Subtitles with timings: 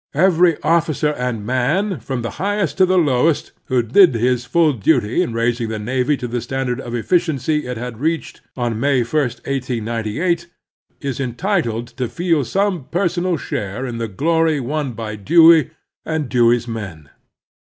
[0.15, 5.21] Every officer and man, from the highest to the lowest, who did his full duty
[5.21, 9.01] in raising the navy to the standard of efficiency it had reached on May i,
[9.01, 10.47] 1898,
[11.01, 15.69] is entitled to feel some personal share in the glory won by Dewey
[16.03, 17.11] and Dewey's men.